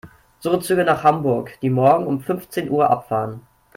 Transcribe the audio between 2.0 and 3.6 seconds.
um fünfzehn Uhr abfahren.